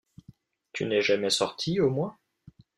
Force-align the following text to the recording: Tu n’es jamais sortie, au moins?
Tu 0.73 0.87
n’es 0.87 1.03
jamais 1.03 1.29
sortie, 1.29 1.79
au 1.79 1.91
moins? 1.91 2.17